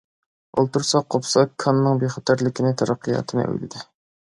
ئولتۇرسا، 0.61 1.01
قوپسا 1.15 1.43
كاننىڭ 1.65 2.01
بىخەتەرلىكىنى، 2.05 2.75
تەرەققىياتىنى 2.83 3.49
ئويلىدى. 3.49 3.87